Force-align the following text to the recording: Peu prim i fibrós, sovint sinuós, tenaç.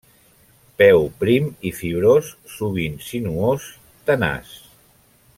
Peu 0.81 1.01
prim 1.23 1.51
i 1.69 1.73
fibrós, 1.81 2.31
sovint 2.55 2.97
sinuós, 3.11 3.67
tenaç. 4.09 4.57